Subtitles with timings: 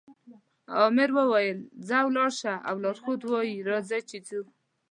[0.83, 1.51] آمر وایي
[1.87, 4.41] ځه ولاړ شه او لارښود وایي راځئ چې ځو.